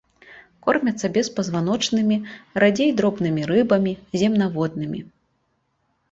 Кормяцца 0.67 1.09
беспазваночнымі, 1.17 2.17
радзей 2.63 2.89
дробнымі 3.01 3.41
рыбамі, 3.51 3.93
земнаводнымі. 4.23 4.99